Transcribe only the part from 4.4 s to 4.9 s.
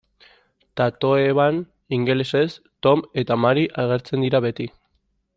beti.